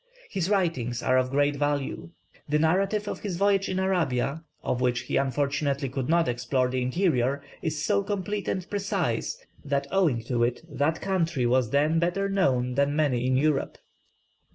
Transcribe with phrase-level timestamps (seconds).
[0.31, 2.09] His writings are of great value;
[2.49, 6.81] the narrative of his voyage in Arabia of which he unfortunately could not explore the
[6.81, 12.27] interior is so complete and precise, that owing to it that country was then better
[12.27, 13.77] known than many in Europe.